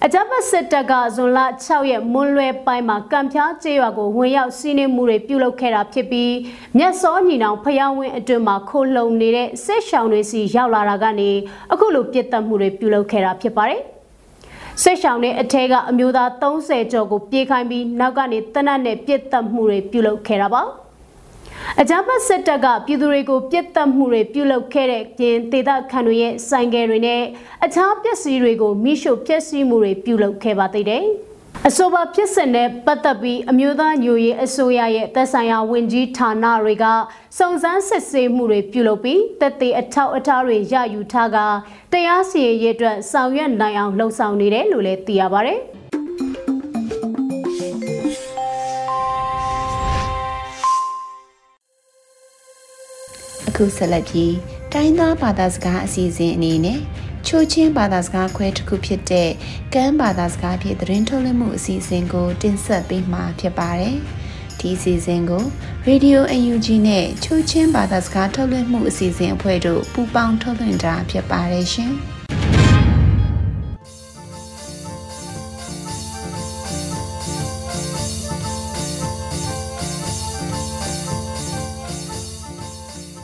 [0.06, 6.34] အကြမ်းဖက်စစ်တပ်ကဇွန်လ6ရက်မွန်းလွဲပိုင်းမှာကံဖျားကျေးရွာကိုဝင်ရောက်စီးနင်းမှုတွေပြုလုပ်ခဲ့တာဖြစ်ပြီး
[6.78, 11.30] မြက်စောညီနောင်ဖျားဝင်းအတွင်းမှာခိုလုံနေတဲ့စစ်ရှောင်းတွေစီရောက်လာတာကနေ
[11.72, 13.80] အခုလိုပြစ်တက်မှုတွေပြုလုပ်ခဲ့တာဖြစ်ပါတယ်။
[14.82, 20.64] စစ်ရှောင်းတွေအထက်ကအမျိုးသား30ကျော်ကိုပြေးခိုင်းပြီးနောက်ကနေတနတ်နဲ့ပြစ်တက်မှုတွေပြုလုပ်ခဲ့တာပါ။
[21.80, 27.22] အကြမ်းဖက်စစ်တပ်ကပြည်သူတွေကိုပြစ်တက်မှုတွေပြုလုပ်ခဲ့တဲ့ပြင်ဒေသခံတွေရဲ့ဆိုင်ကယ်တွေနဲ့
[27.64, 31.04] အခြားပစ္စည်းတွေကိုမိရှုပျက်စီးမှုတွေပြုလုပ်ခဲ့ပါသေးတယ်။
[31.68, 36.84] အဆိုပါဖြစ်စဉ်နဲ့ပတ်သက်ပြီးအမျိုးသားညိုရေးအစိုးရရဲ့သက်ဆိုင်ရာဝန်ကြီးဌာနတွေက
[37.38, 41.38] စုံစမ်းစစ်ဆေးမှုတွေပြုလုပ်ပြီးတက်သေးအထောက်အထားတွေရယူထားက
[41.92, 45.56] တရားစီရင်ရေးအတွက်ဆောင်ရွက်နိုင်အောင်လှုံ့ဆော်နေတယ်လို့လည်းသိရပါဗျ။
[53.58, 54.34] ခုဆက်လက်ပြီး
[54.72, 56.80] တိုင်းသားဘာသာစကားအစီအစဉ်အနေနဲ့
[57.26, 59.30] ချိုးချင်းဘာသာစကားခွဲတစ်ခုဖြစ်တဲ့
[59.74, 63.96] ကမ်းဘာသာစကားဖြင့်သတင်းထုတ်လွှင့်မှုအစီအစဉ်ကို တင်ဆက်ပေးမှာဖြစ်ပါတယ်။
[64.60, 65.44] ဒီအစီအစဉ်ကို
[65.88, 71.94] Radio UNG နဲ့ချိုးချင်းဘာသာစကားထုတ်လွှင့်မှုအစီအစဉ်အဖွဲ့တို့ပူးပေါင်းထုတ်လွှင့်တာဖြစ်ပါတယ်ရှင်။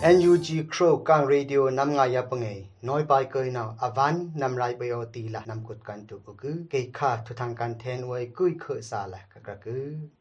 [0.05, 2.23] NUG Crow kan radio nam nga ya
[2.85, 6.33] noi pai koi na avan nam rai bayo ti la nam kut kan tu ku
[6.43, 9.77] ku ke kha thu thang kan then wai kui kho sa la ka ka ku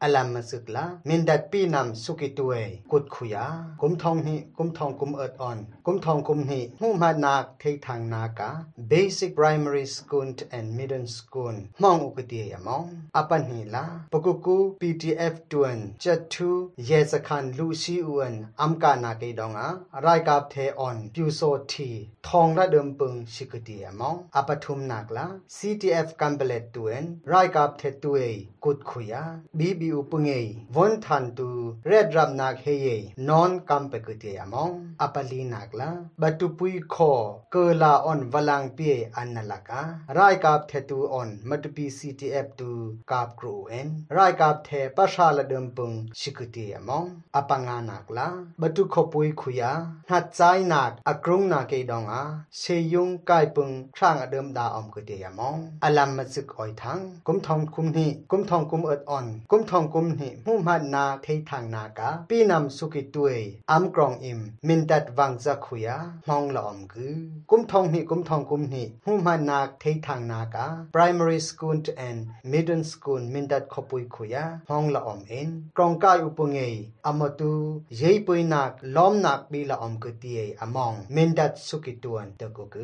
[0.06, 3.46] alam ma suk la min dat pi nam suki tu e kut khu ya
[3.80, 7.34] kum thong ni kum thong kum earth on kum thong kum ni hu ma na
[7.60, 8.50] the thang na ka
[8.92, 12.88] basic primary school and middle school mong u ku ti ya mong
[13.20, 16.50] apan ni la pakuku pdf tuan chat tu
[16.88, 19.68] ye sa khan lu si uan am ka na ke dong a
[20.06, 21.90] rai ka the on pyu so thi
[22.28, 25.24] thong la dum pung shikuti among apathum nakla
[25.56, 29.22] CTF kambelet tuen rai kap the tuei kut khuya
[29.58, 35.88] BBU pungei von than tu red ram nak heye non kampekuti among apali nakla
[36.20, 37.14] batupui kho
[37.52, 39.82] kala on walang pie annalaka
[40.16, 42.70] rai kap the tu on matupi CTF tu
[43.10, 48.26] kap kru en rai kap the pasha la dum pung shikuti among apanga nakla
[48.60, 49.70] batu khopui khuya
[50.10, 63.38] hat chai nak akrung na ke dong a စေယုံกายปึงครางอเดิมดาอมกเตยมองอลัมมซึกออยทังกุมทองคุมนี่กุมทองกุมเอิดอ่อนกุมทองกุมนี่มุมหันนาเททางนากาปีนำสุกิตวย
[63.70, 65.88] อัมกรองอิมมินดัดวังจะขุย
[66.28, 67.14] มองหลอมคือ
[67.50, 71.78] กุมทองนี่กุมทองกุมนี่มุมหันนาเททางนากา primary school
[72.08, 72.20] and
[72.52, 74.36] middle school มินดัดขปุยขุย
[74.70, 76.74] มองหลอมเอ็นกรองกายอุปงเงย
[77.06, 77.52] อมตุ
[77.96, 82.76] เยยปุยนักล้อมนักปีละอมกเตียอมองมินดัดสุกิตวนတကုက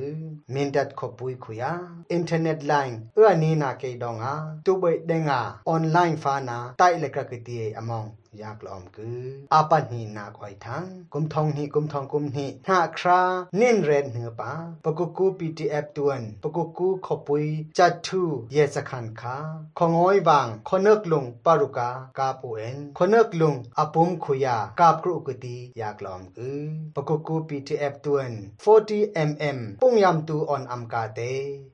[0.54, 1.70] မင်ဒတ်ခပွိခုယာ
[2.10, 2.96] အင်တာနက်လိုင်း
[3.30, 4.32] အနီနာကေဒေါငါ
[4.66, 13.22] တူဘိုင်ဒေငါအွန်လိုင်းဖာနာတိုက်လကကတိအမောင် ดงาออนไลน์ฟานาไตเลกกตีเอมองยากลอมคืออาปันหีนาคอยทังกุมทองหีกุมทองกุมหีหาครา
[13.56, 14.52] เน้นเรนเหนือปา
[14.84, 17.44] ปกุกูปีทีเอฟตวนปกุกูขปุย
[17.78, 19.36] จัดทูเยสขันคา
[19.78, 26.60] ของอ้อยบางคนเนกลงปารุกากาปูเอ็นคนเนกลงอปุมขุยากาบกรุกตียากลอมคือ
[26.94, 28.30] ปกุกูปีทีเอฟตวน
[28.62, 31.20] 40 mm ปุงยำตูออนอัมกาเต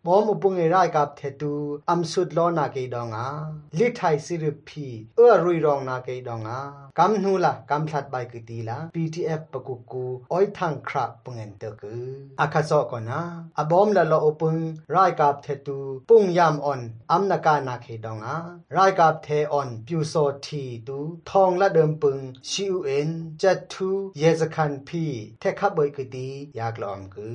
[0.06, 1.54] บอมอุปุงเอรายกับเทตู
[1.90, 3.28] อัมสุดลอนาเกดองอา
[3.78, 6.58] ลิไทยสิริพีเอื้อรุยรองนาเกดอง nga
[6.98, 10.04] kam nu la kam that bai ki ti la ptf paku ku
[10.36, 11.92] oi thang khra pungen te ku
[12.42, 13.18] akha so ko na
[13.60, 14.62] abom la lo opung
[14.94, 15.76] rai kap the tu
[16.08, 16.80] pung yam on
[17.14, 18.36] am na ka na khe dong nga
[18.76, 23.10] rai kap the on pyu so thi tu thong la dem pung shi u en
[23.40, 25.04] chat thu ye za khan phi
[25.42, 26.28] the kha bai ki ti
[26.58, 27.28] yak lo am ku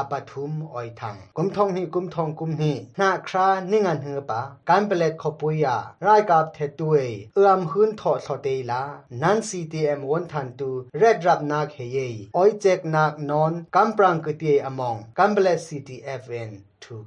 [0.00, 4.14] apathum oi thang kum thong ni kum thong kum ni na khra ni ngan he
[4.30, 5.76] pa kan pelet kho pu ya
[6.06, 7.14] rai kap the tu ei
[7.54, 8.82] am hun tho อเตลา
[9.22, 11.98] นันซีทีเอ็มวันทันตูเรดรับนักเฮย
[12.36, 16.50] ออยเจกนักนอนกัมปรังกติอมองกัมเบลซีทีเอฟเอ็น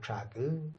[0.04, 0.26] คราก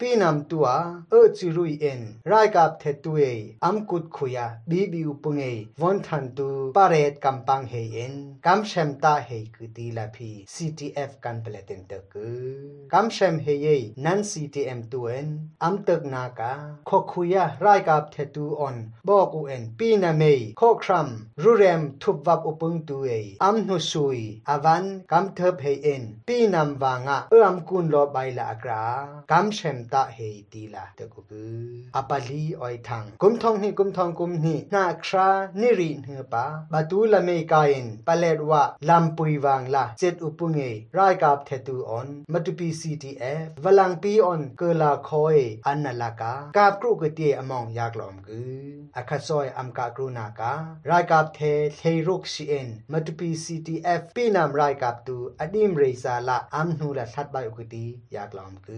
[0.00, 0.68] ปีนำตัว
[1.10, 3.22] เออจิรุยเอ็นรายกับเทตุเอ
[3.64, 5.42] อัมกุดขุยาบีบิอุงเอ
[5.80, 8.14] วันทันตูปาเรตกัมปังเฮเอ็น
[8.46, 13.66] กัมเชมตาเฮกุตีลาพี CTF กันเปลเตนเตกือกัมเชมเฮเย
[14.04, 15.28] นัน CTM ตัวเอ็น
[15.64, 16.52] อัมตึกนากา
[16.88, 18.76] ขอขุยารายกับเทตูออน
[19.08, 21.08] บอกอุเอ็นปีนาเมยขอครัม
[21.42, 23.10] รูเรมทุบวับอุปงตัวเอ
[23.42, 28.87] อัมนุสุยอวันกัมเทบเฮเอ็นปีนำวางะเอื้อมกุนโลใบละกรา
[29.30, 30.18] กำเชมตะเฮ
[30.52, 31.62] ตีละเตกุบือ
[31.96, 35.28] อปาลีออยทังกุมทองนี่กุมทองกุมนี่นาครา
[35.60, 40.60] นิริเฮปาบาตูละเมกายินปะเลดว่าลำปุยวางละเจ็ดอุปุงเอ
[40.96, 43.24] รายกาบเทตูออนมัตุปีซีทีเอ
[43.62, 50.52] ฟวลังปีออนเกลาคอยอันนลากากาบกรุกเตียอมองยากหลอมกืออคาซอยอัมกากรุนากา
[50.90, 51.40] รายกาบเท
[51.78, 57.84] เทรุกซีเอ็นมัตุปีซีทีเอฟปีนามรายกาบตูอดีมเรซาละอัมนูละทัดบายอุกตี
[58.16, 58.77] ยากหลอมกื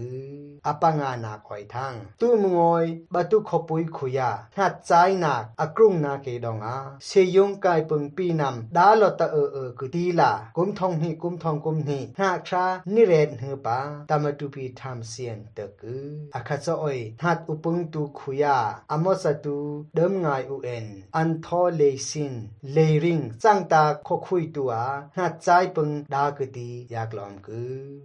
[0.63, 6.75] apangana koi thang tu mngoi batu khopui khuya ha chai nak akrung na ke donga
[6.99, 10.69] se yong kai pung pi nam da lo ta e e ku ti la kum
[10.77, 13.77] thong ni kum thong kum ni ha kha ni ren hu pa
[14.09, 15.95] tamatu pi tham sian te ku
[16.37, 18.57] akha cho oi hat upung tu khuya
[18.93, 19.55] amo sa tu
[19.97, 20.85] dem ngai u en
[21.19, 22.33] an tho le sin
[22.75, 24.83] le ring chang ta kho khui tu a
[25.15, 27.59] ha chai pung da ku ti yak lom ku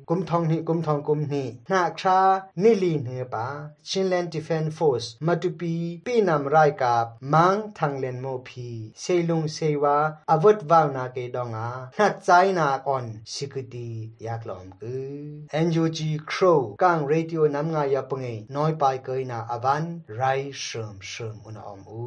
[0.09, 2.21] kum thong ni kum thong kum ni ha นาครา
[2.63, 3.47] นิลีเนปา
[3.89, 5.75] ชินแลนดิเฟนฟอสมาตุปี
[6.07, 8.69] ปีนำไรกับมังทางเลนโมพี
[9.01, 9.99] เซลุงเซวา
[10.31, 13.91] อวดวาวนาเกดองอานัดใจนาออนสิกตี
[14.27, 15.17] ยากลอมกือ
[15.53, 16.43] เอ็นยูจีคร
[16.83, 18.25] กางเรดิโอนำงายาปงเง
[18.57, 19.85] น้อยไปเกยนาอวัน
[20.17, 20.23] ไร
[20.63, 22.03] เสริมเสริมอุณอมอู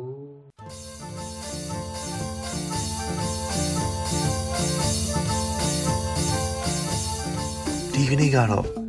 [7.93, 8.88] ဒီကနေ့ကတော့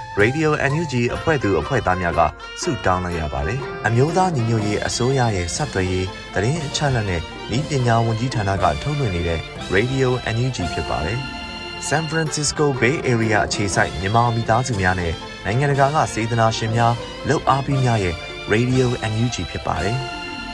[0.19, 2.21] Radio NUG အဖွဲ့သူအဖွဲ့သားများက
[2.61, 7.21] ဆုတောင်းလိုက်ရပါတယ်။အမျိုးသားညီညွတ်ရေးအစိုးရရဲ့စက်သွေးရေးသတင်းအချက်အလက်နဲ့
[7.57, 9.39] ဤပညာဝန်ကြီးဌာနကထုတ်လွှင့်နေတဲ့
[9.75, 11.19] Radio NUG ဖြစ်ပါတယ်။
[11.87, 15.13] San Francisco Bay Area အခြေစိုက်မြန်မာမိသားစုများနဲ့
[15.45, 16.93] နိုင်ငံတကာကစေတနာရှင်များ
[17.27, 18.15] လှုပ်အားပေးများရဲ့
[18.53, 19.97] Radio NUG ဖြစ်ပါတယ်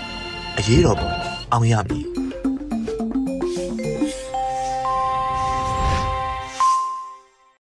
[0.57, 1.11] ။အရေးတော်ပုံ
[1.51, 2.26] အောင်ရမည်